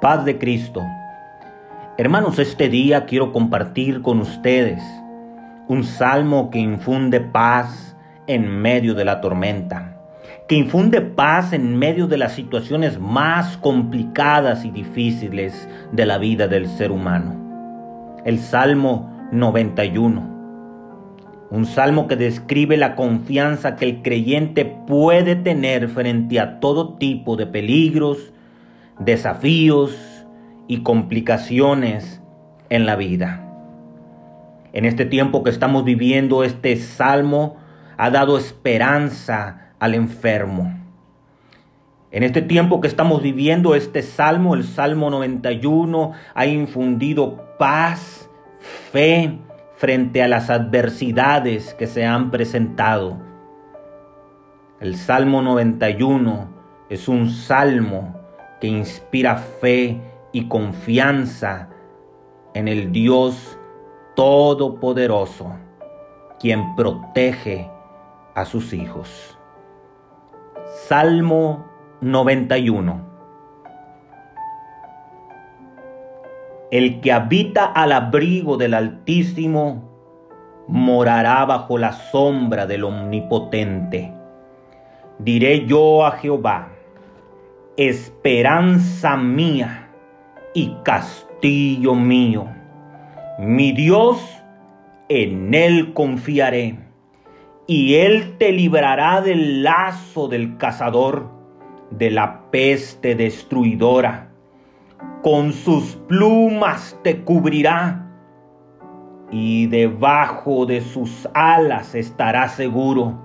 [0.00, 0.86] Paz de Cristo.
[1.96, 4.80] Hermanos, este día quiero compartir con ustedes
[5.66, 7.96] un salmo que infunde paz
[8.28, 9.96] en medio de la tormenta,
[10.46, 16.46] que infunde paz en medio de las situaciones más complicadas y difíciles de la vida
[16.46, 18.20] del ser humano.
[18.24, 20.38] El Salmo 91.
[21.50, 27.34] Un salmo que describe la confianza que el creyente puede tener frente a todo tipo
[27.34, 28.32] de peligros,
[28.98, 30.26] desafíos
[30.66, 32.20] y complicaciones
[32.68, 33.44] en la vida.
[34.72, 37.56] En este tiempo que estamos viviendo, este salmo
[37.96, 40.74] ha dado esperanza al enfermo.
[42.10, 48.30] En este tiempo que estamos viviendo, este salmo, el Salmo 91, ha infundido paz,
[48.92, 49.38] fe,
[49.76, 53.18] frente a las adversidades que se han presentado.
[54.80, 56.48] El Salmo 91
[56.88, 58.17] es un salmo
[58.60, 60.00] que inspira fe
[60.32, 61.68] y confianza
[62.54, 63.58] en el Dios
[64.14, 65.52] Todopoderoso,
[66.40, 67.70] quien protege
[68.34, 69.38] a sus hijos.
[70.88, 71.66] Salmo
[72.00, 73.08] 91
[76.70, 79.88] El que habita al abrigo del Altísimo
[80.68, 84.12] morará bajo la sombra del Omnipotente.
[85.18, 86.68] Diré yo a Jehová,
[87.78, 89.88] esperanza mía
[90.52, 92.46] y castillo mío.
[93.38, 94.20] Mi Dios,
[95.08, 96.76] en Él confiaré,
[97.68, 101.30] y Él te librará del lazo del cazador,
[101.92, 104.32] de la peste destruidora.
[105.22, 108.10] Con sus plumas te cubrirá,
[109.30, 113.24] y debajo de sus alas estará seguro.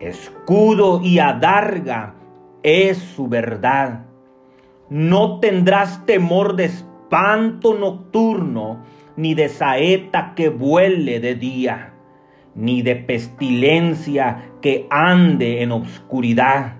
[0.00, 2.17] Escudo y adarga
[2.62, 4.06] es su verdad.
[4.90, 8.82] No tendrás temor de espanto nocturno,
[9.16, 11.94] ni de saeta que vuele de día,
[12.54, 16.76] ni de pestilencia que ande en obscuridad,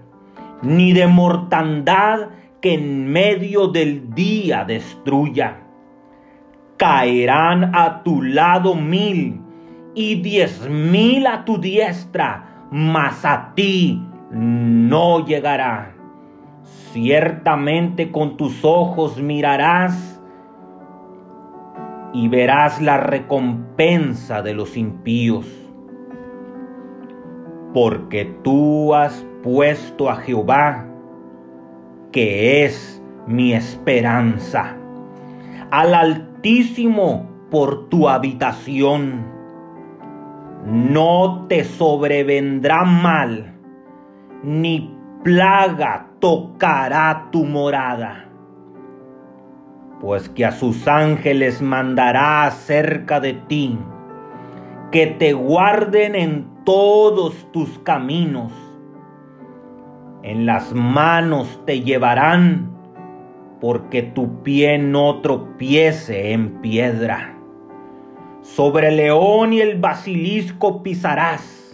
[0.63, 2.29] ni de mortandad
[2.61, 5.63] que en medio del día destruya.
[6.77, 9.41] Caerán a tu lado mil
[9.95, 14.01] y diez mil a tu diestra, mas a ti
[14.31, 15.95] no llegará.
[16.93, 20.21] Ciertamente con tus ojos mirarás
[22.13, 25.47] y verás la recompensa de los impíos.
[27.75, 30.87] Porque tú has puesto a Jehová,
[32.13, 34.77] que es mi esperanza,
[35.71, 39.27] al Altísimo por tu habitación.
[40.65, 43.58] No te sobrevendrá mal
[44.43, 44.95] ni
[45.25, 48.25] plaga tocará tu morada.
[50.01, 53.79] Pues que a sus ángeles mandará acerca de ti,
[54.93, 58.53] que te guarden en todos tus caminos.
[60.23, 62.71] En las manos te llevarán,
[63.61, 67.35] porque tu pie no tropiece en piedra.
[68.43, 71.68] Sobre el león y el basilisco pisarás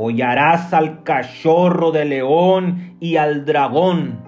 [0.00, 4.20] hollarás al cachorro de león y al dragón,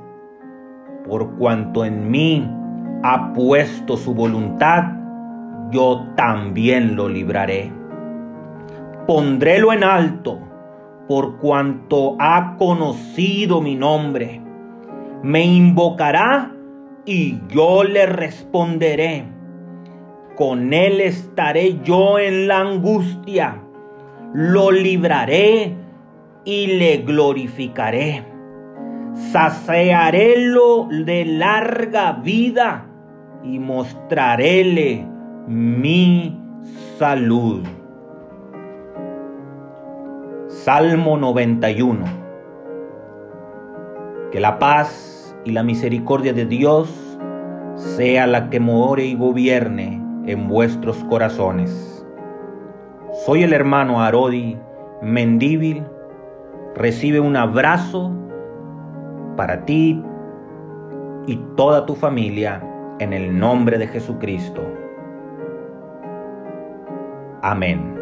[1.06, 2.50] por cuanto en mí
[3.04, 4.82] ha puesto su voluntad,
[5.70, 7.72] yo también lo libraré.
[9.06, 10.41] Pondrélo en alto,
[11.06, 14.42] por cuanto ha conocido mi nombre.
[15.22, 16.52] Me invocará
[17.04, 19.25] y yo le responderé.
[20.34, 23.62] Con él estaré yo en la angustia
[24.33, 25.75] lo libraré
[26.45, 28.25] y le glorificaré.
[29.33, 32.87] Saciarélo de larga vida
[33.43, 35.06] y mostraréle
[35.47, 36.38] mi
[36.99, 37.62] salud.
[40.49, 42.05] Salmo 91.
[44.31, 47.19] Que la paz y la misericordia de Dios
[47.75, 51.89] sea la que more y gobierne en vuestros corazones
[53.12, 54.59] soy el hermano Arodi
[55.03, 55.85] Mendíbil.
[56.75, 58.12] Recibe un abrazo
[59.37, 60.03] para ti
[61.27, 62.62] y toda tu familia
[63.01, 64.62] en el nombre de Jesucristo.
[67.43, 68.00] Amén.